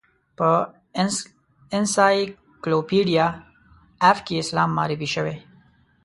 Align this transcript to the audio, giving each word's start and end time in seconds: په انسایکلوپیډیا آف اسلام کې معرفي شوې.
په 0.37 0.49
انسایکلوپیډیا 1.77 3.25
آف 4.09 4.17
اسلام 4.41 4.69
کې 4.71 4.75
معرفي 4.77 5.07
شوې. 5.15 5.35